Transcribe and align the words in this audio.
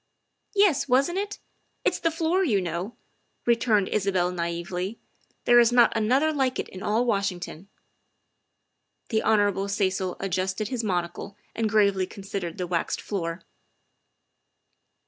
"Yes, 0.55 0.87
wasn't 0.87 1.19
it? 1.19 1.37
It's 1.85 1.99
the 1.99 2.09
floor, 2.09 2.43
you 2.43 2.59
know," 2.59 2.95
returned 3.45 3.87
Isabel 3.89 4.31
naively;'' 4.31 4.99
there 5.45 5.59
is 5.59 5.71
not 5.71 5.95
another 5.95 6.33
like 6.33 6.57
it 6.57 6.67
in 6.69 6.81
all 6.81 7.05
Wash 7.05 7.29
ington. 7.29 7.67
''The 9.09 9.21
Hon. 9.21 9.67
Cecil 9.69 10.17
adjusted 10.19 10.69
his 10.69 10.83
monocle 10.83 11.37
and 11.53 11.69
gravely 11.69 12.07
con 12.07 12.23
sidered 12.23 12.57
the 12.57 12.65
waxed 12.65 12.99
floor. 12.99 13.43